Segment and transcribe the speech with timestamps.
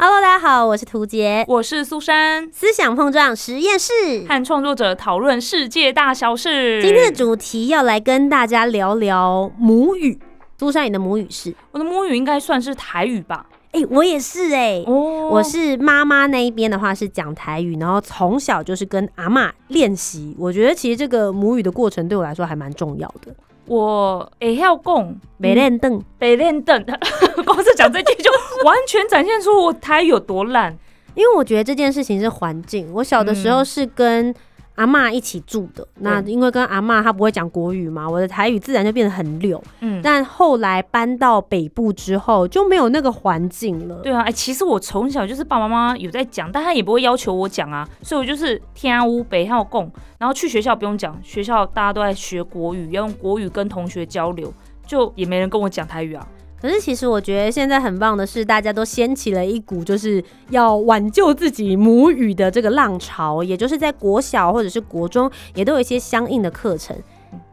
[0.00, 3.92] Hello，大家好，我是涂杰，我是苏珊，思想碰撞实验室。
[4.28, 6.80] 和创作者讨论世界大小事。
[6.80, 10.16] 今天的主题要来跟大家聊聊母语。
[10.56, 11.52] 苏珊，你的母语是？
[11.72, 13.44] 我的母语应该算是台语吧？
[13.72, 20.32] 哎、我也是哎、哦我是妈妈那一边的话是讲台语，然后从小就是跟阿嬷练习。
[20.38, 23.34] 我觉得其实这个母语的过程对我来说还蛮重要的。
[23.66, 26.86] 我会晓讲 没练凳，北练等，
[27.44, 28.30] 光是讲这句就
[28.68, 30.76] 完全展现出我台语有多烂。
[31.14, 32.88] 因为我觉得这件事情是环境。
[32.92, 34.32] 我小的时候嗯是跟
[34.76, 39.60] 阿嬷一起住的，那因为跟阿嬷她不会讲国语嘛，我的台语自然就变得很溜。
[39.80, 43.96] 嗯，但后来搬到北部之后，就没有那个环境了。
[43.96, 54.54] 对啊，哎、其实我从小就是爸爸妈妈有在讲，但他也不会要求我讲啊，所以我就是天乌北还有共，然后去学校不用讲，学校大家都在学国语，要用国语跟同学交流，
[54.86, 56.24] 就也没人跟我讲台语啊。
[56.60, 66.96] 可是其实我觉得现在很棒的是，大家都掀起了一股就是要挽救自己母语的这个浪潮，也就是在国小或者是国中也都有一些相应的课程。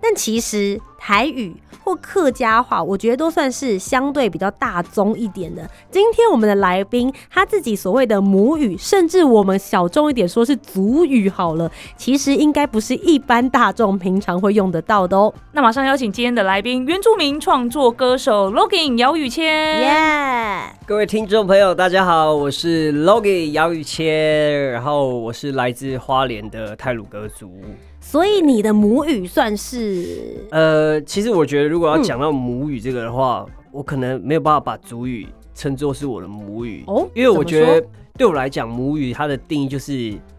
[0.02, 5.69] 但其实台语或客家话，我觉得都算是相对比较大宗一点的。
[5.92, 15.33] 今天我们的来宾他自己所谓的母语，甚至我们小众一点说是族语好了，其实应该不是一般大众平常会用得到的哦。
[15.52, 19.45] 那马上邀请今天的来宾，原住民创作歌手 Logan 姚宇谦。
[19.81, 27.52] 耶、各位听众朋友，大家好，我是 Logan 姚宇谦，然后我是来自花莲的泰鲁格族。
[28.08, 39.92] 所以你的母语算是呃，其实我觉得如果要嗯讲到母语这个的话，我可能没有办法把主语称作是我的母语哦因为我觉得对我来讲，母语它的定义就是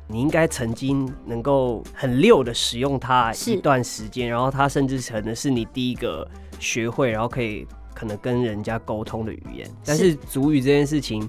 [0.06, 6.26] 你应该曾经能够很溜的使用它一段时间，然后它甚至可能是你第一个
[6.60, 9.66] 学会，然后可以可能跟人家沟通的语言。
[9.86, 11.26] 但是主语这件事情，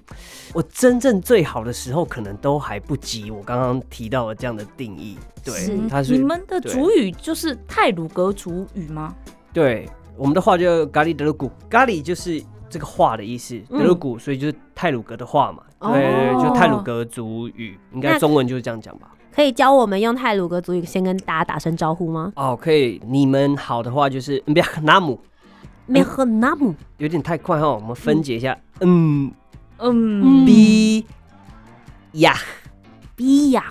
[0.54, 5.18] 我真正最好的时候，可能都还不及我刚刚提到的这样的定义。
[5.46, 9.16] 是对，它是你们的主语就是泰鲁格主语吗？
[9.54, 15.64] 对，我们的话就咖喱德鲁古，咖喱就是这个话的意思，嗯德鲁古，所以就是泰鲁格的话嘛。
[15.80, 19.14] 哦对对对，就泰鲁格主语，应该中文就是这样讲吧。
[19.32, 22.34] 可以教我们用泰鲁格族语先跟大家打声招呼吗？
[22.36, 25.20] 哦，可以，你们好的话就是嗯，别纳姆，
[25.88, 29.32] 没和纳姆有点太快哈，我们分解一下，嗯。
[29.80, 31.06] 嗯，，b
[32.14, 32.36] 呀。
[33.16, 33.66] 比呀。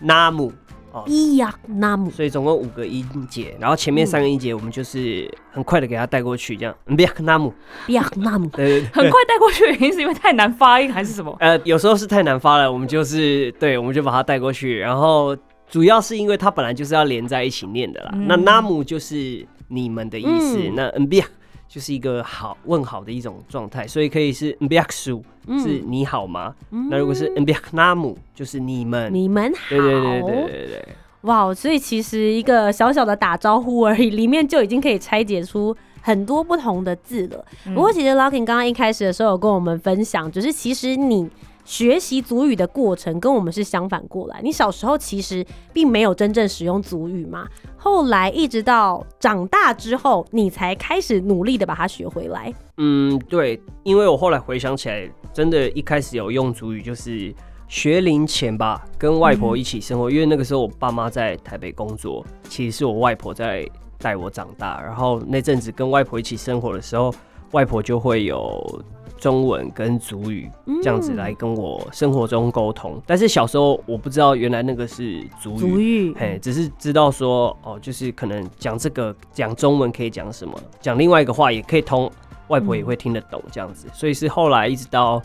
[0.00, 0.52] 纳姆，
[0.92, 7.52] 哦，比呀纳姆，所以总共五个音节，然后前面三个音节我们就是很快的给它带过去，这样，嗯，别纳姆，
[7.86, 8.46] 比亚纳姆。
[8.50, 8.88] 对对对。
[8.88, 11.34] 很快带过去的原因是因为太难发音还是什么？
[11.40, 14.78] 呃，有时候是太难发了，我们就是对，我们就把它带过去。
[14.78, 15.36] 然后
[15.68, 18.10] 主要是因为它本来就是要连在一起念的啦。
[18.12, 18.26] 嗯。
[18.28, 20.74] 那 namu 就是你们的意思，嗯。
[20.76, 21.24] 那 n b
[21.68, 26.54] 就是一个好问好的一种状态，所以可以是 n b a k su 嗯是你好吗？
[26.70, 29.12] 嗯那如果是 n b a k namu 就是你们。
[29.12, 30.88] 你们好，对对对对对对，
[31.22, 31.52] 哇！
[31.52, 37.44] 所以其实一个小小的打招呼而已，里面就已经可以拆解出很多不同的字了。
[37.66, 41.28] 嗯不过其实 Locking 刚刚一开始的时候有跟我们分享，就是其实你
[41.68, 44.40] 学习族语的过程跟我们是相反过来。
[44.42, 47.46] 你小时候其实并没有真正使用族语嘛，
[47.76, 52.50] 后来一直到长大之后，你才开始努力的把它学回来。
[52.78, 57.34] 嗯，对，因为我后来回想起来，真的一开始有用主语就是
[57.68, 63.68] 学龄前吧，跟外婆一起生活，因为那个时候我爸妈在台北工作，其实是我外婆在
[63.98, 67.14] 带我长大，然后那阵子跟外婆一起生活的时候，
[67.52, 68.82] 外婆就会有
[69.18, 70.48] 中文跟族语
[70.82, 82.10] 这样子来跟我生活中沟通，但是小时候我不知道原来那个是族语，族语，嘿，只是知道说哦，就是可能讲这个讲中文可以讲什么，讲另外一个话也可以通，
[82.48, 85.20] 外婆也会听得懂这样子，所以是后来一直到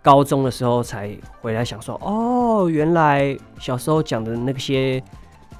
[0.00, 1.10] 高中的时候才
[1.40, 5.02] 回来想说，哦，原来小时候讲的那些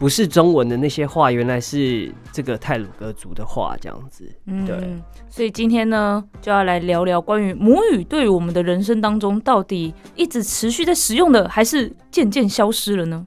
[0.02, 4.24] 不是中文的那些话，原来是这个泰鲁格族的话这样子。
[4.66, 13.24] 对嗯，所以今天呢，就要来聊聊关于母语对于我们的人生当中，到底一直持续在使用的，还是渐渐消失了呢？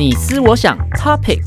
[0.00, 1.38] 你思我想，Topic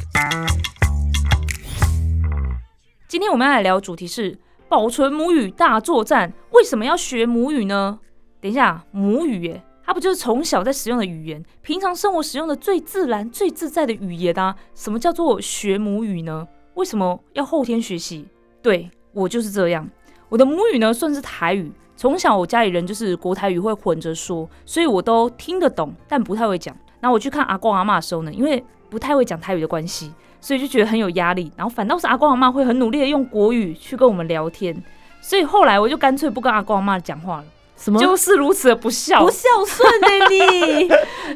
[3.10, 4.40] 今天我们要来聊主题是
[4.70, 8.00] 保存母语大作战，为什么要学母语呢？
[8.40, 14.56] 等一下，母语耶，它不就是从小在使用的语言，平常生活使用的最自然、最自在的语言啊？
[14.74, 16.48] 什么叫做学母语呢？
[16.74, 18.26] 为什么要后天学习？
[18.64, 19.88] 对我就是这样，
[20.28, 26.76] 我的母语呢算是台语，从小我家里人就是国台语会混着说，所以我都听得懂，但不太会讲。
[27.00, 30.12] 然后我去看阿公阿妈的时候呢，因为不太会讲台语的关系，
[30.42, 31.52] 所以就觉得很有压力。
[31.56, 34.76] 然后反倒是阿公阿妈会很努力的用国语去跟我们聊天，
[35.22, 37.46] 所以后来我就干脆不跟阿公阿妈讲话了。
[37.78, 40.88] 什么就是如此的不孝，不孝顺呢、 你？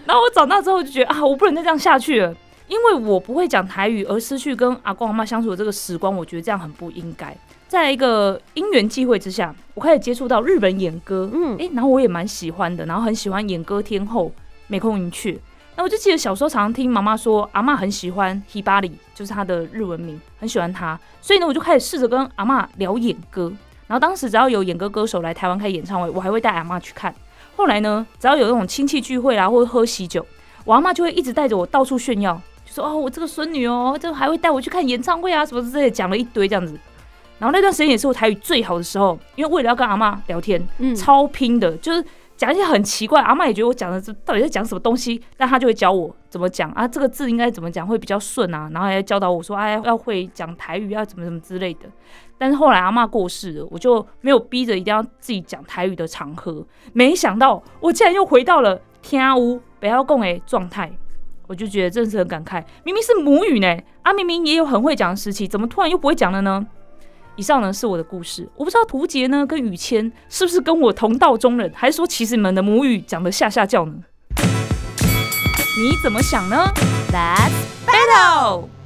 [0.06, 2.36] 然后我长大之后就觉得啊，我不能再这样下去了，
[2.68, 7.36] 因为我不会讲台语而失去跟阿公阿妈相处的这个时光，我觉得这样很不应该。
[7.68, 14.32] 在一个因缘际会之下，我开始接触到日本演歌，嗯嗯，诶，然后我也蛮喜欢的，然后很喜欢演歌天后
[14.68, 15.38] 美空云雀。
[15.76, 23.54] 那我就记得小时候常常听妈妈说，阿妈很喜欢 Hibari，就是她的日文名，很喜欢她，所以呢，我就开始试着跟阿妈聊演歌。
[23.90, 27.12] 然后当时只要有演歌歌手来台湾开演唱会，我还会带阿妈去看。
[27.56, 30.24] 后来呢，只要有那种亲戚聚会啦，或者喝喜酒，
[30.64, 36.80] 我阿妈就会一直带着我到处炫耀，就说哦，我这个孙女哦，这还会带我去看演唱会啊，什么之类的，讲了一堆这样子。
[37.40, 42.06] 然后那段时间也是我台语最好的时候，因为为了要跟阿妈聊天，嗯超拼的，就是
[42.38, 51.90] 讲一些很奇怪，阿妈也觉得我讲的这到底在讲什么东西，但她就会教我怎么讲啊，这个字应该怎么讲会比较顺啊，然后还要教导我说，哎，要会讲台语，啊怎么怎么之类的。
[52.40, 56.66] 但是后来阿妈过世了，我就没有逼着一定要自己讲台语的场合。
[56.94, 60.90] 没想到我竟然又回到了天屋北要贡诶状态，
[61.48, 62.64] 我就觉得真的是很感慨。
[62.84, 66.66] 明明是母语呢，啊，明明也有很会讲的时期，怎么突然又不会讲了呢？
[67.36, 73.94] 以上呢是我的故事，我不知道图杰呢跟雨谦是不是跟我同道中人，还是说其实你们的母语讲的下下叫呢？
[74.38, 76.66] 你怎么想呢
[77.14, 77.52] ？Let's
[77.86, 78.79] battle。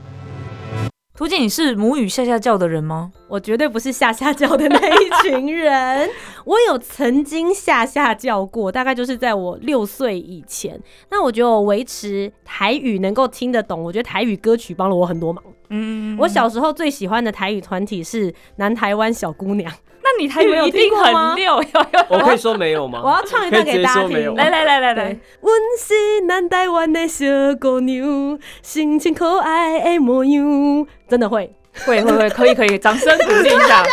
[1.16, 3.12] 图姐，你是母语下下叫的人吗？
[3.28, 6.10] 我绝对不是下下叫的那一群人。
[6.44, 10.82] 我有曾经下下叫过，大概就是在我六岁以前。
[11.12, 15.44] 那我觉得我维持台语能够听得懂，我觉得台语歌曲帮了我很多忙。
[15.70, 19.72] 嗯，我小时候最喜欢的台语团体是南台湾小姑娘，
[20.04, 22.06] 那你台语有一定听过吗很溜，有有。
[22.10, 23.10] 我可以说没有吗我？
[23.10, 24.36] 要唱一段给大家听。
[24.36, 25.04] 来来来来来，，
[25.42, 27.26] 阮是南台湾的小
[27.60, 31.54] 姑娘，心情可爱的模样，真的会
[31.86, 33.84] 会会会，可以可以，掌声鼓励一下，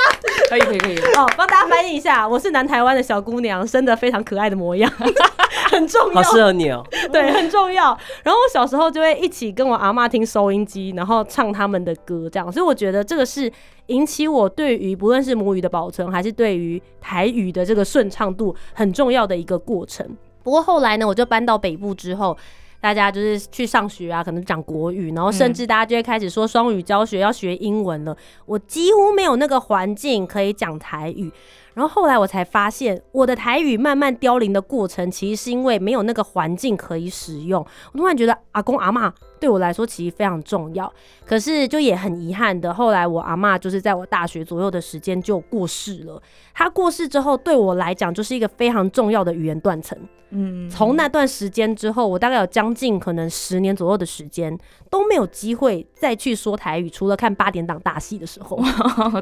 [0.48, 0.98] 可以可以可以。
[1.16, 1.26] 哦。
[1.36, 4.90] 帮大家翻译一下，我是南台湾的小姑娘，生得非常可爱的模样，
[5.70, 6.30] 很重好要。
[6.30, 6.86] 适合你哦。
[7.10, 7.96] 对，很重要。
[8.22, 12.52] 然后我小时候就会一起跟我阿妈听收音机，然后唱他们的歌，这样。
[12.52, 13.50] 所以我觉得这个是
[13.86, 20.06] 引起我对于不论是母语的保存，还是对于台语的这个顺畅度很重要的一个过程。
[20.42, 22.36] 不过后来呢，我就搬到北部之后。
[22.80, 28.16] 大家就是去上学啊，可能讲国语，然后甚至大家就会开始说双语教学，要学英文了。
[28.46, 31.30] 我几乎没有那个环境可以讲台语，
[31.74, 37.64] 然后后来我才发现，我的台语慢慢凋零的过程，其实是因为没有那个环境可以使用。
[37.92, 40.92] 我突然觉得阿公阿嬷对我来说其实非常重要，
[41.24, 46.22] 可是就也很遗憾的，后来我阿妈就是在我大学左右的时间就过世了。
[46.54, 49.98] 她过世之后，对我来讲就是一个非常重要的语言断层。
[50.32, 54.56] 嗯，从那段时间之后，我大概有将近可能十年左右的时间
[54.88, 58.56] 都没有机会再去说台语，除了看八点档大戏的时候。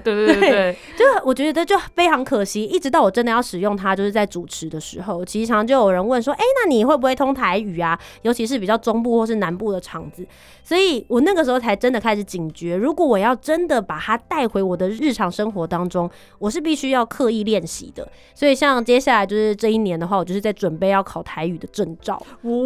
[0.04, 7.98] 对对 对对，就我觉得就非常可惜，一直到我真的要使用它，就是在主持的时候，其实常就有人问说，哎、那你会不会通台语啊？
[8.20, 10.26] 尤其是比较中部或是南部的场子，
[10.62, 18.06] 所以我那个时候才真的开始警觉，如果我要真的把它带回我的日常生活当中，我是必须要刻意练习的。
[18.34, 22.20] 所以像接下来就是这一年的话，我就是在准备要考台语的证照。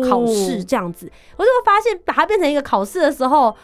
[0.08, 3.54] 考试这样子，我就会发现把它变成一个考试的时候。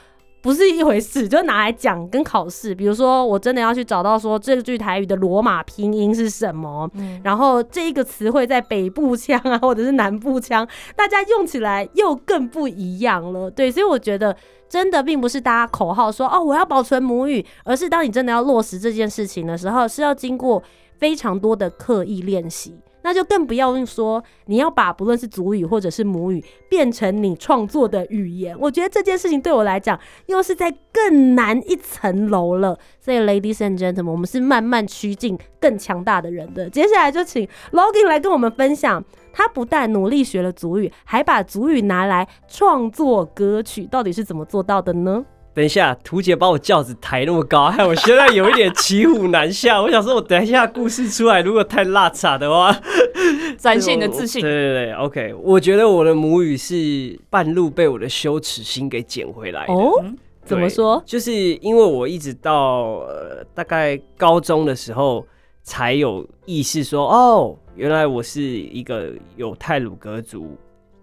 [0.49, 2.75] 不是一回事， 就拿来讲跟考试。
[2.75, 13.51] 比如说，我真的要去找到说这句台语的罗马拼音是什么，嗯然后这一个词汇在北部腔啊， 或者是南部腔，大家用起来又更不一样了。
[13.51, 14.35] 对，所以我觉得
[14.71, 20.63] 真的并不是大家口号说哦我要保存母语，而是当你真的要落实这件事情的时候，是要经过
[20.97, 22.79] 非常多的刻意练习。
[23.03, 32.79] 那就更不要用说你要把不论是族语或者是母语变成你创作的语言，我觉得这件事情对我来讲又是在更难一层楼了。
[33.01, 36.69] 所以，ladies and gentlemen，我们是慢慢趋近更强大的人的。
[36.69, 39.03] 接下来就请 Logan 来跟我们分享，
[39.33, 45.25] 他不但努力学了族语，还把族语拿来创作歌曲，到底是怎么做到的呢？
[45.59, 49.83] 等一下，图姐把我轿子抬那么高，害我现在有一点骑虎难下。
[49.83, 52.73] 我想说，我等一下故事出来，如果太辣差的话，
[53.59, 54.49] 展现你的自信对。
[54.49, 55.35] 对对，OK。
[55.35, 59.73] 我觉得我的母语是半路被我的羞耻心给捡回来的。
[59.73, 61.03] 哦嗯，怎么说？
[61.05, 65.27] 就是因为我一直到呃大概高中的时候
[65.65, 70.57] 才有意识说，哦，原来我是一个有泰鲁格族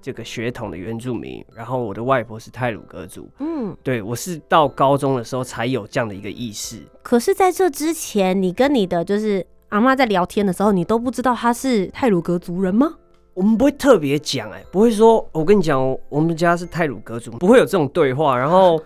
[0.05, 3.27] 这个血统的原住民，然后我的外婆是泰鲁格族。
[3.39, 6.77] 嗯，对我是到高中的时候才有这样的一个意识。
[7.01, 12.93] 可是在这之前，你跟你的就是阿妈在聊天的时候，你都不知道她是泰鲁格族人吗？
[13.33, 18.79] 我们不会特别讲，哎，不会说，我跟你讲，我们家是泰鲁格族，不会有这种对话，然后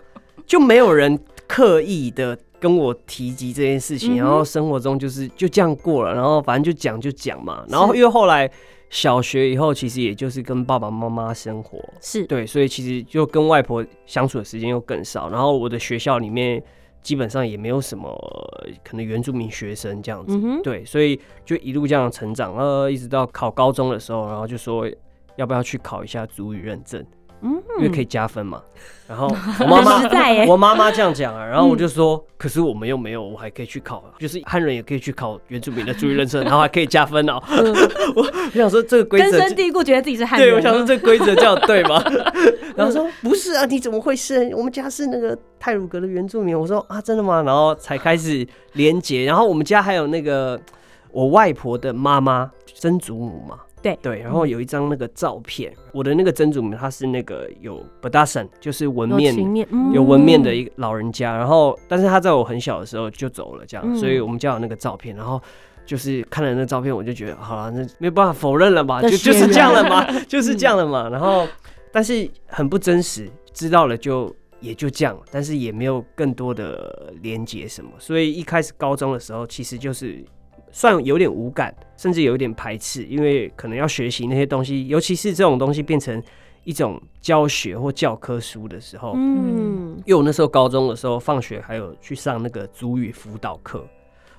[0.46, 8.48] 就没有人刻意的跟我提及这件事情，嗯然后生活中就是就这样过了，然后反正就讲就讲嘛，然后因为后来
[8.90, 16.62] 小学以后，其实也就是跟爸爸妈妈生活，是，对，所以其实就跟外婆相处的时间又更少，然后我的学校里面
[17.02, 24.86] 基本上也没有什么呃可能原住民学生这样子，嗯，对，所以就一路这样成长，呃，一直到考高中的时候，然后就说
[25.36, 27.02] 要不要去考一下族语认证，
[27.42, 28.62] 嗯，因为可以加分嘛。
[29.08, 29.26] 然后
[29.58, 37.42] 我妈妈我妈妈这样讲啊， 然后我嗯就说，可是我们又没有，我还可以去考，就是汉人也可以去考原住民的族语认证， 然后还可以加分哦。
[38.14, 40.48] 我我想说这个规则根深蒂固，觉得自己是汉人。
[40.48, 42.00] 对，我想说这个规则这样对吗？
[42.76, 44.54] 然后说不是啊，你怎么会是？
[44.54, 46.58] 我们家是那个泰鲁格的原住民。
[46.58, 47.42] 我说啊，真的吗？
[47.42, 49.24] 然后才开始连结。
[49.24, 50.58] 然后我们家还有那个
[51.10, 53.58] 我外婆的妈妈曾祖母嘛。
[53.82, 53.98] 对。
[54.02, 59.34] 对，然后有一张那个照片，我的那个曾祖母她是那个有 s a n 就是纹面
[59.92, 65.40] 有纹面的一个老人家，然后但是他在我很小的时候就走了，这样，嗯所以我们家有那个照片，然后
[65.84, 71.46] 就是看了那照片，我就觉得好了，那没有办法否认了嘛，就就是这样了缘嘛， 就是这样了嘛，然后
[71.92, 80.24] 但是很不真实，知道了就也就这样，但是也没有更多的连接什么，所以一开始高中的时候其实就是。
[80.72, 86.22] 算有点无感，甚至有一点排斥，因为可能要学习那些东西，尤其是这种东西变成
[86.64, 93.84] 一种教学或教科书的时候，嗯，因为我那时候高中的时候，放学还有去上那个主语辅导课，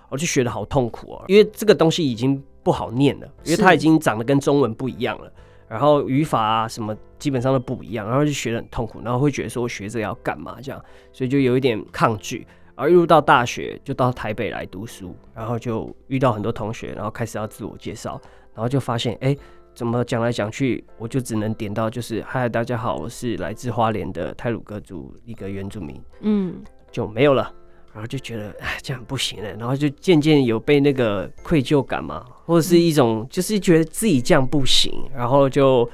[0.09, 5.31] 我就学的好痛苦哦，因为这个东西已经不好念了，因为它已经长得跟中文不一样了，
[5.67, 12.47] 然后语法啊什么基本上都不一样，然后就学得很痛苦，然后会觉得说我学这个要干嘛这样，所以就有一点抗拒。
[12.81, 18.19] 而一路到大学，就到台北来读书，然后就遇到很多同学，然后开始要自我介绍，
[18.55, 19.37] 然后就发现，哎、
[19.75, 26.55] 怎么讲来讲去，我就只能点到就是嗨，大家好，我是来自花莲的泰鲁格族一个原住民，嗯，
[26.91, 27.53] 就没有了。
[27.93, 35.87] 然后就觉得哎，这样不行了，然后就渐渐有被那个愧疚感嘛，或者是一种就是觉得自己这样不行，然后就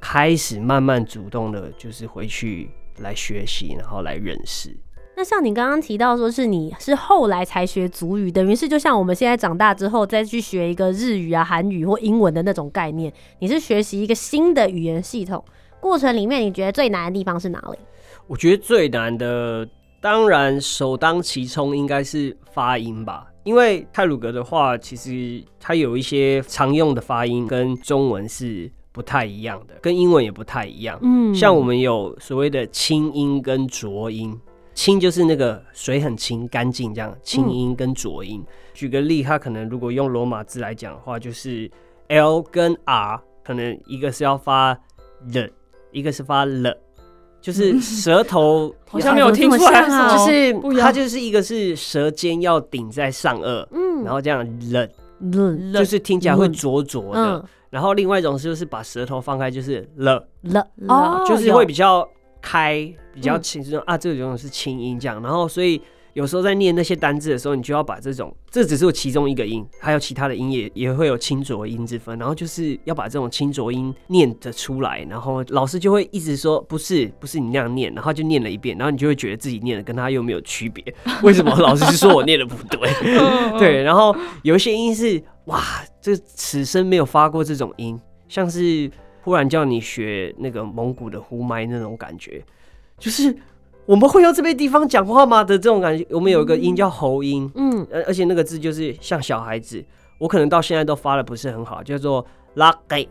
[0.00, 2.70] 开始慢慢主动的，就是回去
[3.00, 4.74] 来学习，然后来认识。
[5.20, 15.44] 那像你刚刚提到说是你是后来才学足语，等于是就像我们现在长大之后再去学一个日语啊、韩语或英文的那种概念，你是学习一个新的语言系统。
[15.78, 17.78] 过程里面，你觉得最难的地方是哪里？
[18.26, 19.68] 我觉得最难的，
[20.00, 23.26] 当然首当其冲应该是发音吧。
[23.44, 30.98] 因为泰鲁格的话，其实它有一些常用的发音跟中文是不太一样的，跟英文也不太一样。
[31.02, 34.34] 嗯像我们有所谓的清音跟浊音，
[34.80, 38.42] 清就是那个水很清、干净这样，清音跟浊音。
[38.72, 41.70] 举个例，它可能如果用罗马字来讲的话，就是
[42.08, 44.72] L 跟 R，可能一个是要发
[45.34, 45.50] 了，
[45.92, 46.74] 一个是发了，
[47.42, 54.88] 就是舌头 好像没有听出来就是它就是一个是舌尖要顶在上颚，嗯然后这样了，
[55.72, 57.20] 了就是听起来会浊浊的。
[57.20, 60.26] 嗯然后另外一种就是把舌头放开，就是了。
[60.40, 62.08] 了哦就是会比较
[62.40, 65.22] 开，比较嗯轻，这种啊，这种是轻音这样。
[65.22, 65.80] 然后所以
[66.12, 72.18] 有时候在念那些单字的时候，你就要把这种，这只是我其中一个音，还有其他的音也也会有清浊音之分。
[72.18, 80.82] 然后就是要把这种清浊音念得出来，然后老师就会一直说不是不是你那样念，然后就念了一遍，然后你就会觉得自己念的跟他又没有区别，
[81.22, 82.90] 为什么老师是说我念的不对？
[83.58, 85.62] 对，然后有一些音是哇，
[86.00, 87.98] 这此生没有发过这种音，
[88.28, 88.90] 像是
[89.22, 92.42] 忽然叫你学那个蒙古的呼麦那种感觉，
[93.00, 93.34] 就是
[93.86, 96.06] 我们会用这边地方讲话吗的这种感觉。
[96.10, 99.82] 我们有一个音叫喉音，嗯而而且那个字就是像小孩子，
[100.18, 103.08] 我可能到现在都发的不是很好，叫做拉给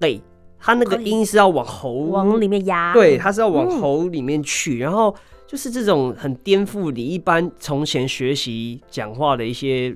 [0.00, 0.22] 给，
[0.58, 5.14] 它那个音是要往喉往里面压，对，它是要往嗯喉里面去，然后
[5.46, 9.94] 就是这种很颠覆你一般从前学习讲话的一些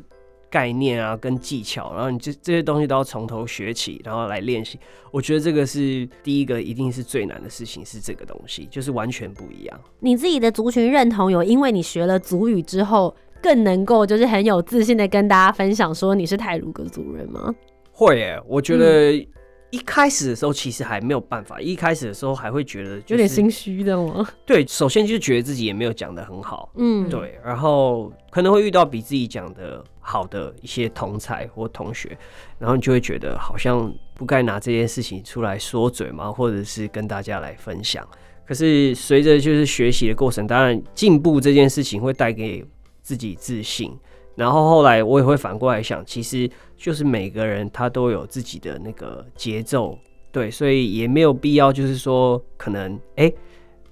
[0.50, 4.78] 概念啊跟技巧，然后你这这些东西都要从头学起，然后来练习。
[5.10, 9.80] 我觉得这个是第一个，一定是最难的事情，是这个东西，就是完全不一样。
[10.00, 17.54] 你自己的族群认同有因为你学了族语之后，更能够就是很有自信的跟大家分享说你是泰鲁格族人吗？
[17.92, 19.26] 会耶，我觉得
[19.70, 24.26] 一开始的时候其实还没有办法，一开始的时候还会觉得、就是、有点心虚的吗？
[24.46, 32.16] 对，首先就是觉得自己也没有讲的很好，嗯，对，然后可能会遇到比自己讲的好的一些同才或同学，
[32.58, 38.06] 然后你就会觉得好像不该拿这件事情出来说嘴嘛，或者是跟大家来分享。
[38.46, 42.64] 可是随着就是学习的过程，当然进步这件事情会带给
[43.02, 43.94] 自己自信。
[44.38, 49.99] 然后后来我也会反过来想，其实就是每个人他都有自己的那个节奏，
[50.33, 53.25] 对，所以也没有必要就是说可能哎。
[53.25, 53.35] 诶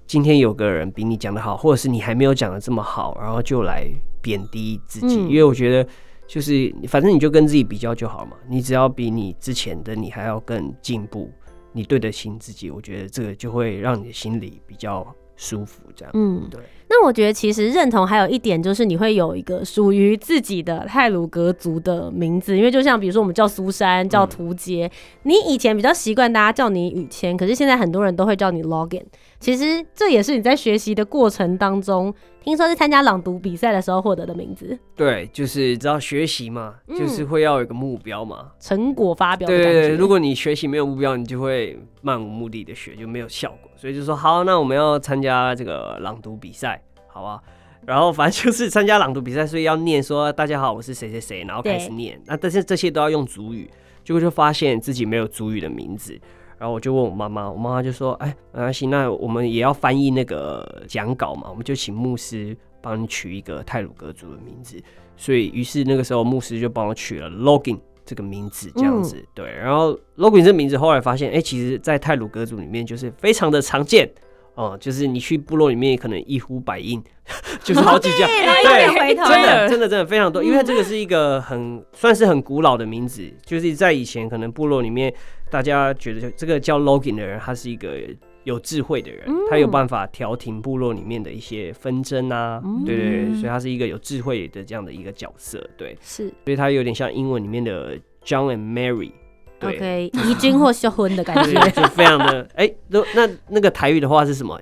[0.07, 3.85] 今天有个人比你讲的好，或者是你还没有讲的这么好，然后就来
[4.21, 5.89] 贬低自己，嗯因为我觉得
[6.25, 11.29] 就是反正你就跟自己比较就好嘛，你只要比你之前的你还要更进步，
[11.73, 15.05] 你对得起你自己，我觉得这个就会让你的心里比较
[15.37, 16.11] 舒服，这样。
[16.13, 16.59] 嗯，对。
[16.89, 24.89] 那我觉得其实认同还有一点就是你会有一个属于自己的泰鲁格族的名字，因为就像比如说我们叫苏珊、叫图杰，
[25.23, 29.03] 你以前比较习惯大家叫你雨谦，可是现在很多人都会叫你 Logan。
[29.39, 38.47] 其实这也是你在学习的过程当中，听说是参加朗读比赛的时候获得的名字，对，就是知道学习嘛，嗯就是会要有一个目标嘛。
[38.61, 39.71] 成果发表的感觉。
[39.73, 43.66] 对对对，如果你学习没有目标，你就会漫无目的的学，就没有效果。
[43.77, 47.41] 所以就说好，那我们要参加这个朗读比赛，好吧？
[47.85, 52.19] 然后反正就是参加朗读比赛，所以要念说大家好，我是谁谁谁，然后开始念。
[52.25, 53.69] 那但是这些都要用主语，
[54.03, 56.19] 结果就发现自己没有主语的名字。
[56.57, 64.81] 然后我就问我妈妈，我妈妈就说：“哎，没关系，那我们也要翻译那个讲稿嘛，我们就请牧师帮你取一个泰鲁格族的名字。”
[65.15, 69.45] 所以于是那个时候牧师就帮我取了 Login 这个名字，这样子、对。
[69.51, 74.09] 然后 Logan 这名字后来发现，哎、其实在泰鲁格族里面就是非常的常见。
[74.55, 76.99] 哦、就是你去部落里面可能一呼百应，
[77.63, 79.23] 就是好几家，然后有点回头。
[79.25, 85.13] 真的真的真的非常多，因为它这个是一个很算是很古老的名字，就是在以前可能部落里面，
[85.51, 87.99] 大家觉得就这个叫 Logan 的人，他是一个
[88.47, 89.35] 有智慧的人，嗯。
[89.49, 92.85] 他有办法调停部落里面的一些纷争啊，嗯。
[92.85, 96.27] 对对对，所以他是一个有智慧的这样的一个角色，对，是。
[96.45, 99.11] 所以他有点像英文里面的 John and Mary，
[99.59, 99.75] 对。
[99.75, 101.51] OK，怡君或秀婚的感觉。
[101.59, 104.57] 对，就非常的哎，那、那那个台语的话是什么？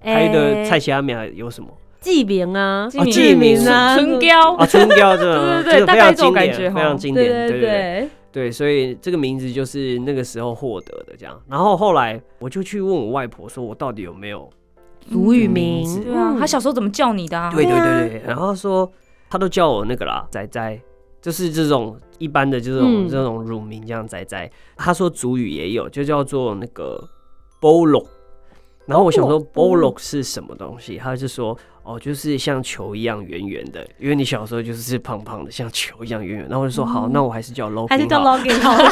[0.00, 1.68] 台语的哎蔡奇阿米有什么？
[2.00, 4.54] 记名啊，记名记名啊，春娇。
[4.54, 7.60] 啊，春娇这种， 对对对非大概这种常经典，感觉非常经典，对对。
[7.60, 11.40] 对对所以这个名字就是那个时候获得的这样。
[11.46, 14.50] 然后后来我就去问我外婆，说我到底有没有？
[15.10, 15.84] 族语名
[16.38, 17.50] 他小时候怎么叫你的啊？
[17.52, 18.90] 对对对啊对对，然后说
[19.28, 20.80] 他都叫我那个啦，仔仔，
[21.20, 24.50] 就是这种一般的这种、嗯这种乳名这样仔仔。
[24.76, 27.02] 他说主语也有，就叫做那个
[27.60, 28.06] bolo。
[28.86, 36.46] 然后我想说 bolo 是什么东西，他就说哦，就是像球一样圆圆的，因为你小时候就是胖胖的，像球一样圆圆。
[36.48, 38.90] 然后我就说好，那我还是叫 logo，还是叫 Logan 好了。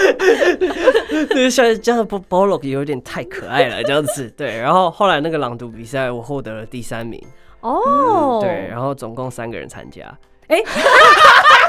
[1.28, 4.30] 对，像这样 Bolog 有点太可爱了，这样子。
[4.36, 7.22] 对，然后后来那个朗读比赛，我获得了第三名。
[7.60, 10.02] 哦，对，然后总共三个人参加。
[10.48, 11.59] 真的很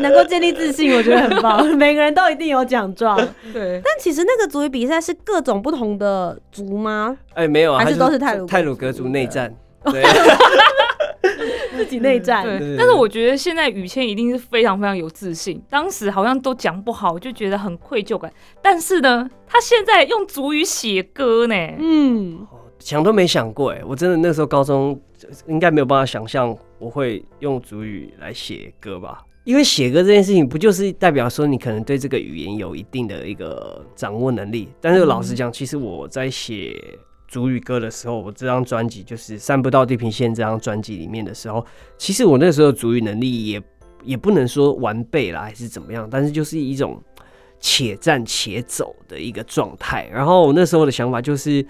[0.00, 1.66] 能够建立自信，我觉得很棒。
[1.76, 3.16] 每个人都一定有奖状，
[3.52, 7.16] 对，但其实那个族语比赛是各种不同的族吗？
[7.34, 9.54] 哎、没有啊，还是都是泰鲁格泰鲁格族族内战。
[9.84, 10.02] 对，
[11.76, 18.30] 自己内战，对对，但是我觉得现在雨谦一定是非常非常有自信，当时好像都讲不好，就觉得很愧疚感。
[18.60, 22.46] 但是呢，他现在用主语写歌呢，嗯，
[22.80, 25.00] 想都没想过哎，我真的那时候高中
[25.46, 29.22] 应该没有办法想象我会用主语来写歌吧。
[29.44, 34.68] 因为写歌这件事情，不就是代表说你可能对这个语言有一定的一个掌握能力？
[34.80, 36.76] 但是老实讲，其实我在写
[37.26, 41.64] 主语歌的时候，我这张专辑就是《散不到地平线》这张专辑里面的时候，
[41.96, 43.62] 其实我那时候主语能力也
[44.02, 47.02] 也不能说完备啦，还是怎么样，但是就是一种
[47.58, 50.08] 且战且走的一个状态。
[50.12, 51.64] 然后我那时候的想法就是，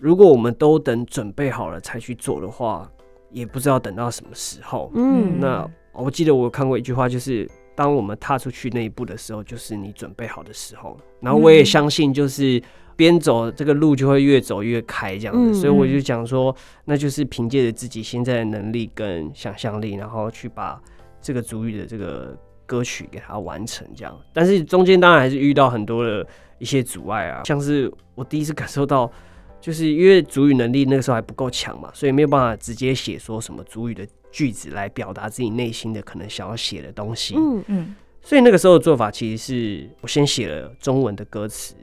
[0.00, 2.90] 如果我们都等准备好了才去做的话，
[3.30, 4.90] 也不知道等到什么时候。
[4.94, 10.96] 嗯，那我记得我有看过一句话，就是当我们踏出去那一步的时候，就是你准备好的时候。
[11.20, 12.62] 然后我也相信，就是
[12.96, 15.50] 边走这个路就会越走越开这样子。
[15.50, 16.54] 嗯所以我就讲说，
[16.84, 20.80] 那就是凭借着自己现在的能力跟想象力，然后去把
[21.20, 24.16] 这个主语的这个歌曲给它完成这样。
[24.32, 26.26] 但是中间当然还是遇到很多的
[26.58, 29.10] 一些阻碍啊，像是我第一次感受到。
[29.58, 37.34] 就是因为主语能力那个时候还不够强嘛，所以没有办法直接写说什么主语的句子来表达自己内心的可能想要写的东西。
[37.38, 41.74] 嗯，嗯，所以那个时候的做法其实是我先写了中文的歌词，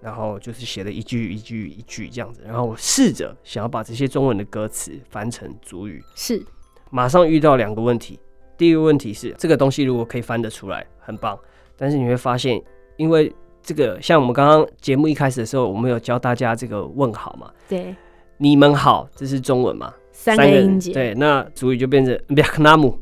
[0.00, 6.42] 然后就是写了一句一句一句这样子，然后我试着想要把这些中文的歌词翻成主语，是，
[6.88, 8.18] 马上遇到两个问题。
[8.56, 11.38] 第一个问题是这个东西如果可以翻得出来，很棒。
[11.76, 12.62] 但是你会发现，
[12.96, 13.30] 因为
[13.62, 17.94] 这个像我们刚刚节目一开始的时候，我们有教大家这个问好嘛，对，
[18.38, 22.98] 你们好，这是中文嘛，三个音节，对，那主语就变成 v i e t n a m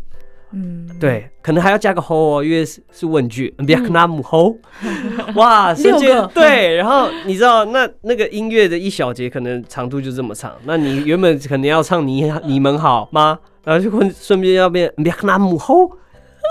[0.53, 4.57] 嗯，对，可能还要加个 ho 哦，因为是是问句 v i e t n a m ho，
[5.35, 13.37] 哇，瞬间对，然后你知道那那个音乐的一小节可能长度就这么长，那你原本可能要唱你你们好吗？
[13.65, 15.91] 然后就会顺便要变 v i e t n a m ho。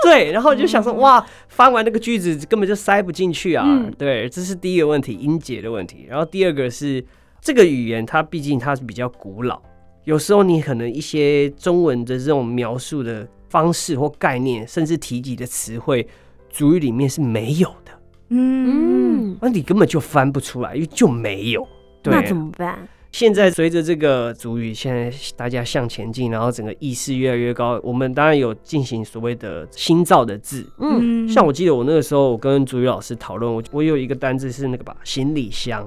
[0.04, 3.64] 对，然后就想说，哇，翻完那个句子根本就塞不进去啊。
[3.66, 6.06] 嗯对，这是第一个问题，音节的问题。
[6.08, 7.04] 然后第二个是
[7.40, 9.60] 这个语言，它毕竟它是比较古老，
[10.08, 16.08] 有时候你可能一些中文的这种描述的方式或概念，甚至提及的词汇，
[16.48, 17.92] 主语里面是没有的，
[18.30, 21.68] 嗯，嗯，那你根本就翻不出来，因为就没有。
[22.02, 22.88] 对，那怎么办？
[23.12, 30.66] 现在随着这个主语，现在大家向前进，然后整个意识越来越高，我们当然有进行所谓的新造的字。
[30.78, 35.86] 嗯，像我记得我那个时候，我跟主语老师讨论，我我有一个单字是那个吧，行李箱，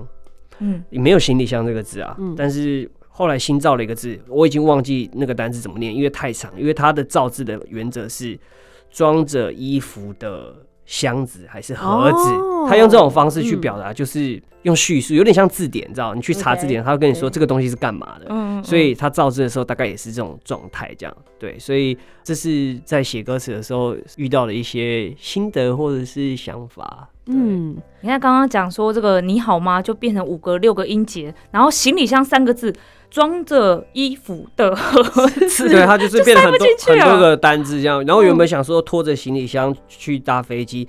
[0.60, 2.36] 嗯，没有行李箱这个字啊，嗯。
[2.38, 8.40] 但是后来新造了一个字，我已经忘记那个单字怎么念，因为太长，因为它的造字的原则是
[8.90, 16.14] 装着衣服的箱子还是盒子，哦他用这种方式去嗯表达，就是用叙述，有点像字典，你知道？
[16.14, 18.28] 你去查字典，他会跟你说对这个东西是干嘛的。
[18.30, 27.10] 嗯，所以他造字的时候大概也是这种状态，这样对，所以这是在写歌词的时候遇到的一些心得或者是想法。
[27.32, 32.74] 嗯，嗯，你看刚刚讲说这个你好吗，就变成五个六个音节，然后行李箱三个字
[33.10, 38.04] 装着衣服的盒子， 对，它就是变得很多很多个单字这样。
[38.06, 40.88] 然后原本想说拖着行李箱去搭飞机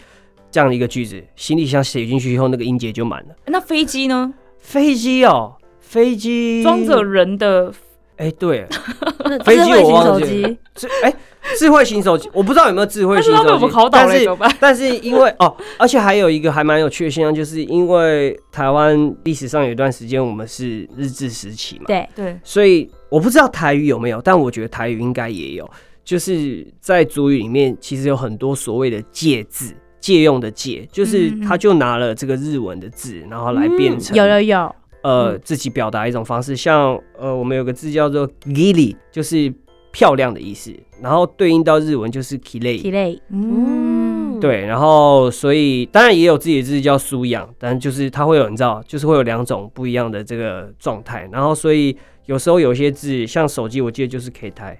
[0.50, 3.34] 这样的一个句子，行李箱写进去以后，那个音节就满了。
[3.46, 4.32] 那飞机呢？
[4.58, 7.72] 飞机哦，飞机装着人的，
[8.16, 8.66] 哎、对，
[9.44, 11.12] 飞机智慧型我忘记手机哎、
[11.58, 13.36] 智慧型手机，我不知道有没有智慧型手机。
[13.38, 14.28] 他被我们考，倒但是？
[14.60, 25.68] 但是因为哦，而且还有一个还蛮有趣的现象，就是因为台湾历史上有一段时间我们是日治时期嘛，对，对，所以我不知道台语有没有，但我觉得台语应该也有，
[26.04, 29.74] 就是在主语里面其实有很多所谓的借字。
[30.02, 34.40] 借用的借，就是他就拿了这个日文的字，然后来变成、嗯有有。
[34.40, 35.12] 有，嗯。
[35.28, 39.54] 呃自己表达一种方式，像呃我们有个字叫做 gili，就是
[39.92, 54.78] 漂亮的意思，然后对应到日文就是 kilei，体类，嗯，对，然后所以当然也有自己的字叫苏养，但就是它会有你知道，就是会有两种不一样的这个状态，然后所以有时候有些字像手机，我记得就是 K 台，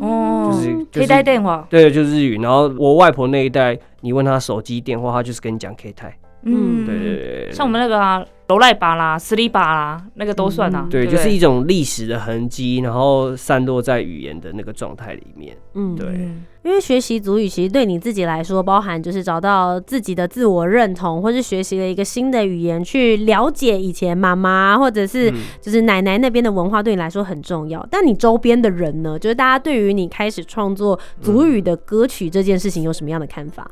[0.00, 2.38] 哦，就是可以带电话，对，就是日语。
[2.40, 10.82] 然后我外婆那一代，你问她手机电话，她就是跟你讲 K 台，嗯对对对像我们那个啊，楼赖巴啦、斯里巴啦，那个都算啊。
[10.84, 15.56] 嗯对，就是一种历史的痕迹，然后散落在语言的那个状态里面。
[15.74, 27.86] 嗯，对嗯因为学习族语其实对你自己来说，包含就是找到自己的自我认同，或是学习了一个新的语言，去了解以前妈妈或者是嗯就是奶奶那边的文化，对你来说很重要。
[27.90, 33.68] 但你周边的人呢，就是大家对于你开始创作族语的歌曲这件事情有什么样的看法？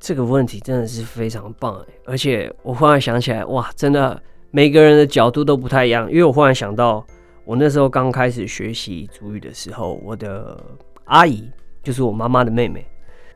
[0.00, 6.08] 这个问题真的是非常棒哎，而且我忽然想起来，哇，真的每个人的角度都不太一样。
[6.10, 7.04] 因为我忽然想到，
[7.44, 10.62] 我那时候刚开始学习主语的时候，我的
[11.04, 11.50] 阿姨
[11.82, 12.86] 就是我妈妈的妹妹，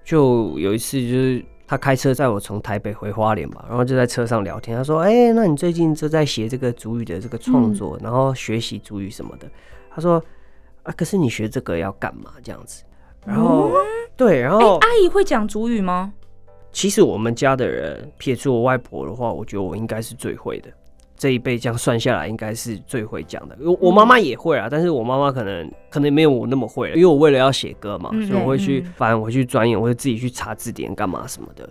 [0.04, 9.50] 就有一次就是她开车载我从台北回花莲吧，然后就在车上聊天，她说：“哎、那你最近就在写这个主语的这个创作，然后学习主语什么的。”
[9.90, 10.22] 她说
[10.84, 12.32] ：“啊，可是你学这个要干嘛？
[12.42, 12.84] 这样子？”
[13.26, 13.70] 然后、
[14.16, 16.12] 对，然哎、后阿姨会讲主语吗？
[16.72, 20.70] 其实我们家的人，撇除我外婆的话，我觉得我应该是最会的。
[21.16, 23.56] 这一辈这样算下来，应该是最会讲的。
[23.60, 31.68] 我我妈妈也会啊，但是我妈妈可能可能没有我那么会了，因为我为了要写歌嘛，嗯所以我会去嗯翻，我会去钻研，我会自己去查字典干嘛什么的。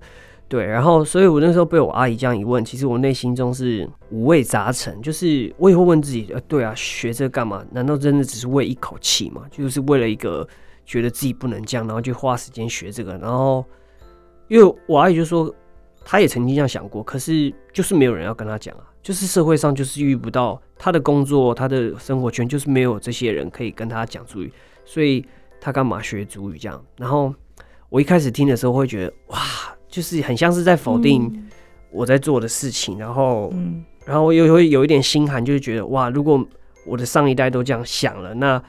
[0.47, 7.65] 对，然后所以我那时候被我阿姨这样一问，其实我内心中是五味杂陈，就是我也会问自己，呃，对啊，学这干嘛？
[7.71, 9.43] 难道真的只是为一口气吗？
[9.51, 10.47] 就是为了一个
[10.85, 13.65] 觉得自己不能这样，然后就花时间学这个，然后
[14.51, 15.49] 因为我阿姨就说，
[16.03, 24.51] 她也曾经这样想过，可是就是没有人要跟她讲啊，就是社会上就是遇不到她的工作，她的生活圈就是没有这些人可以跟她讲主语，
[24.83, 25.25] 所以
[25.61, 26.83] 她干嘛学主语这样？
[26.97, 27.33] 然后
[27.87, 29.39] 我一开始听的时候会觉得，哇，
[29.87, 31.49] 就是很像是在否定
[31.89, 36.45] 我在做的事情，然后嗯，然后又会有一点心寒，就是觉得哇，如果
[36.85, 38.61] 我的上一代都这样想了，那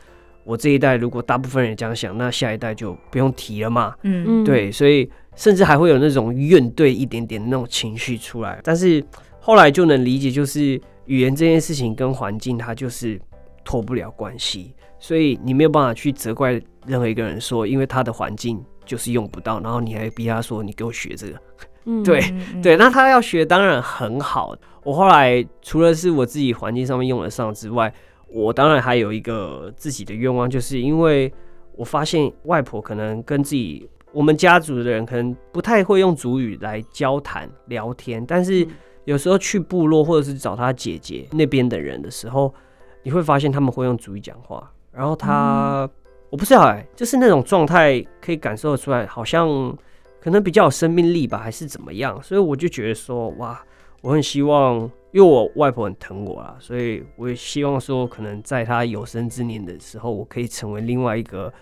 [0.45, 3.97] 我这一代如果大部分人也这样想，那下一代就不用提了嘛。
[4.03, 8.61] 嗯嗯，对，所以甚至还会有那种怨怼一点点的那种情绪出来。
[8.63, 9.05] 但是
[9.41, 13.21] 后来就能理解，就是语言这件事情跟环境它就是
[13.65, 21.41] 脱不了关系，所以你没有办法去责怪任何一个人说，因为他的环境就是用不到，然后你还逼他说你给我学这个。
[21.85, 22.21] 嗯 对
[22.63, 24.55] 对，那他要学当然很好。
[24.85, 27.93] 我后来除了是我自己环境上面用得上之外，
[28.29, 31.33] 我当然还有一个自己的愿望，就是因为
[31.75, 38.67] 我发现外婆可能跟自己我们家族的人可能不太会用族语来交谈聊天，但是
[39.05, 42.53] 有时候去部落或者是找他姐姐那边的人的时候，
[43.03, 45.89] 你会发现他们会用族语讲话，然后他、
[46.31, 49.49] 我不知道哎、就是那种状态可以感受得出来，好像
[50.21, 52.23] 可能比较有生命力吧，还是怎么样？
[52.23, 53.61] 所以我就觉得说，哇，
[54.03, 54.79] 我很希望，
[55.11, 61.53] 因为我外婆很疼我啦，所以我也希望说，可能在她有生之年的时候，我可以成为另外一个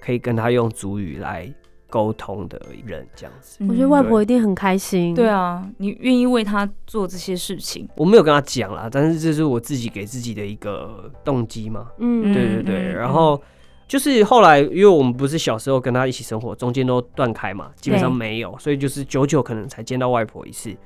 [0.00, 1.52] 可以跟她用族语来
[1.88, 3.64] 沟通的人，这样子。
[3.68, 5.14] 我觉得外婆一定很开心。
[5.14, 11.88] 对啊，你愿意为他做这些事情，我没有跟她讲啦，但是这是我自己给自己的一个动机嘛。
[11.98, 13.40] 嗯，对对对，嗯然后
[13.88, 20.76] 就是后来，因为我们不是小时候跟他一起生活，中间都断开嘛，基本上没有，所以就是久久可能才见到外婆一次。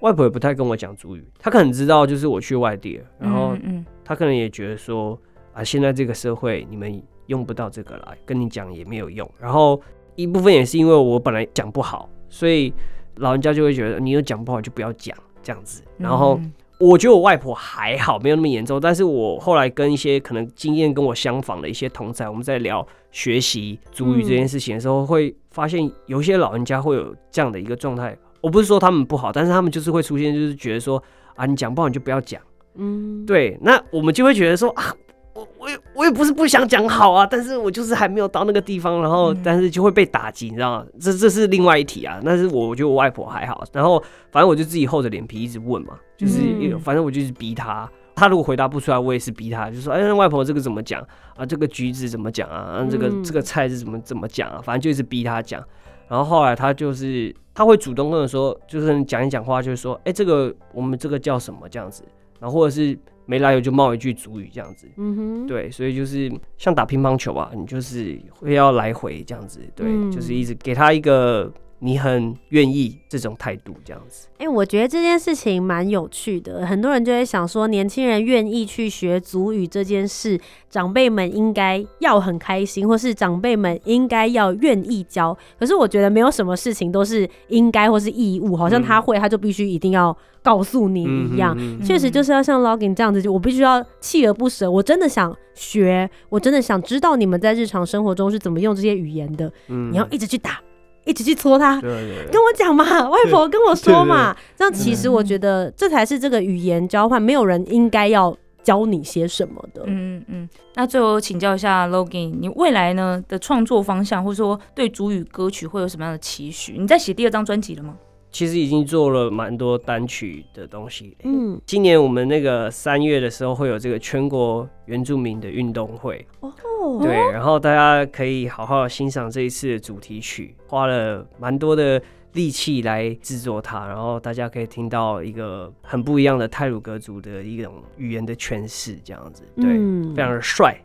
[0.00, 3.56] 外婆也不太跟我讲主语，她可能知道就是我去外地了，然后
[4.04, 5.18] 她可能也觉得说
[5.52, 9.28] 啊，现在这个社会你们用不到这个来，跟你讲也没有用。
[9.40, 9.80] 然后
[10.18, 12.74] 一部分也是因为我本来讲不好，所以
[13.18, 15.82] 老人家就会觉得你有讲不好就不要讲这样子。
[15.96, 18.80] 然后嗯我觉得我外婆还好，没有那么严重。
[18.80, 28.16] 但是我后来跟一些可能经验跟我相仿的一些同才，我们在聊学习主语这件事情的时候，会发现有些老人家会有这样的一个状态。
[28.40, 31.02] 我不是说他们不好，但是他们就是会出现，就是觉得说
[31.34, 32.40] 啊，你讲不好你就不要讲。
[32.76, 34.94] 嗯，对，那我们就会觉得说啊，
[35.38, 40.86] 我我也我也不是不想讲好啊，但是我就是还没有到那个地方，然后嗯但是就会被打击，你知道吗？
[41.00, 42.20] 这这是另外一题啊。
[42.24, 47.88] 但是我觉得我外婆还好，然后反正我就自己厚着脸皮一直问嘛，就是嗯反正我就是逼他。
[48.16, 51.00] 他如果回答不出来，我也是逼他，就说：“哎，那外婆这个怎么讲
[51.36, 51.46] 啊？
[51.46, 52.82] 这个橘子怎么讲啊？
[52.82, 54.60] 啊这个嗯这个菜是怎么怎么讲啊？
[54.60, 55.62] 反正就一直逼他讲。
[56.08, 62.02] 然后后来他就是他会主动跟我说，就是讲一讲话，就是说：“哎，这个我们这个叫什么？”这样子。
[62.40, 62.98] 然后或者是
[63.30, 64.88] 没来由就冒一句主语这样子。
[64.96, 74.26] 嗯哼，对，所以就是像打乒乓球啊，你就是会要来回这样子，对，嗯就是一直给他一个你很愿意这种态度这样子。
[74.38, 80.38] 哎、我觉得这件事情蛮有趣的，很多人就会想说，年轻人愿意去学足语这件事，
[80.70, 85.36] 长辈们应该要很开心，或是长辈们应该要愿意教。
[85.58, 91.56] 可是我觉得没有什么事情都是应该或是义务，好像他会他就必须一定要告诉你一样。
[91.58, 94.70] 嗯确实就是要像 login 这样子，就我必须要锲而不舍。
[94.70, 99.50] 我真的想学，我真的想知道你们在日常生活中是怎么用这些语言的。
[99.68, 100.60] 嗯你要一直去打，
[101.08, 104.36] 一直去搓它，对对对跟我讲嘛，外婆跟我说嘛。
[104.54, 109.82] 这样其实我觉得这才是这个语言交换，没有人应该要教你些什么的。
[109.86, 116.76] 嗯嗯，那最后请教一下 Logan，你未来呢的创作方向，或者说对主语歌曲会有什么样的期许？
[116.78, 117.94] 你在写第二张专辑了吗？
[118.30, 121.16] 其实已经做了蛮多单曲的东西。
[121.24, 126.52] 嗯，今年我们那个三月的时候会有这个全国原住民的运动会，哦，
[127.00, 132.00] 对，然后大家可以好好欣赏这一次的主题曲，花了蛮多的
[132.34, 140.14] 力气来制作它，然后大家可以听到一个很不一样的泰鲁格族的一种语言的诠释，这样子，对，嗯。
[140.14, 140.76] 非常的帅。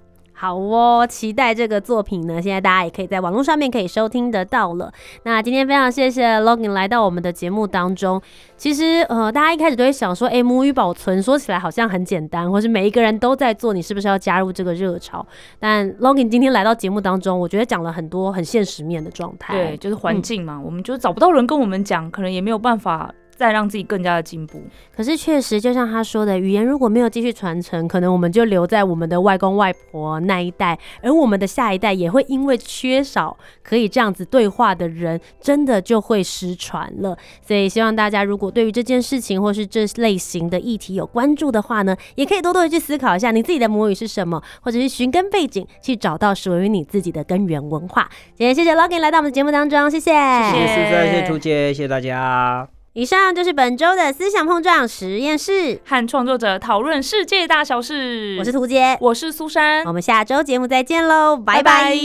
[0.43, 2.41] 好哦，期待这个作品呢。
[2.41, 4.91] 现在大家也可以在网络上面可以收听得到了。
[5.23, 8.21] 那今天非常谢谢 Login 来到我们的节目当中。
[8.57, 15.25] 其实呃，大家一开始都会想说，哎、母语保存说起来好像很简单，或是每一个人都在做，你是不是要加入这个热潮？
[15.61, 19.53] 但 Login 今天来到节目当中，我觉得讲了很多很现实面的状态。
[19.53, 24.61] 对，就是环境嘛，我们就找不到人跟我们讲，可能也没有办法再让自己更加的进步。
[24.95, 37.17] 可是确实，就像他说的，语言如果没有继续传承，可能我们就留在我们的外公外婆那一代，而我们的下一代也会因为缺少可以这样子对话的人，真的就会失传了。
[37.41, 48.09] 所以希望大家如果对于这件事情或是这类型的议题有关注的话呢，也可以多多的去思考一下你自己的母语是什么，或者是寻根背景，去找到属于你自己的根源文化。
[48.35, 52.72] 今天谢谢 Logan 来到我们的节目当中，谢谢，谢谢苏珊，谢谢图姐，谢谢大家。
[52.95, 58.35] 以上就是本周的思想碰撞实验室，和创作者讨论世界大小事。
[58.37, 58.95] 我是涂杰。
[59.01, 61.95] 我是苏珊我，们下周节目再见喽，拜拜拜拜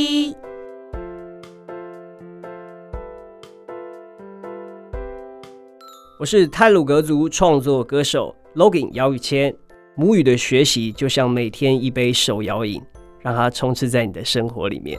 [6.19, 9.55] 我是泰鲁格族创作歌手 Logan 姚宇谦。
[9.95, 12.81] 母语的学习就像每天一杯手摇饮，
[13.21, 14.99] 让它充斥在你的生活里面。